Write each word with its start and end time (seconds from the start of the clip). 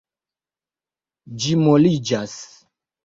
Ĝi 1.43 1.53
moliĝas. 1.67 2.35